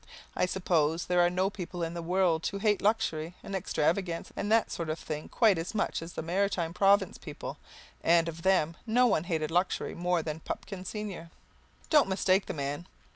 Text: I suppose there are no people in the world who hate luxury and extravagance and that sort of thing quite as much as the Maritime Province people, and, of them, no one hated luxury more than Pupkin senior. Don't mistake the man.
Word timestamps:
I 0.35 0.47
suppose 0.47 1.05
there 1.05 1.21
are 1.21 1.29
no 1.29 1.51
people 1.51 1.83
in 1.83 1.93
the 1.93 2.01
world 2.01 2.47
who 2.47 2.57
hate 2.57 2.81
luxury 2.81 3.35
and 3.43 3.53
extravagance 3.55 4.33
and 4.35 4.51
that 4.51 4.71
sort 4.71 4.89
of 4.89 4.97
thing 4.97 5.29
quite 5.29 5.59
as 5.59 5.75
much 5.75 6.01
as 6.01 6.13
the 6.13 6.23
Maritime 6.23 6.73
Province 6.73 7.19
people, 7.19 7.59
and, 8.03 8.27
of 8.27 8.41
them, 8.41 8.75
no 8.87 9.05
one 9.05 9.25
hated 9.25 9.51
luxury 9.51 9.93
more 9.93 10.23
than 10.23 10.39
Pupkin 10.39 10.85
senior. 10.85 11.29
Don't 11.91 12.09
mistake 12.09 12.47
the 12.47 12.53
man. 12.55 12.87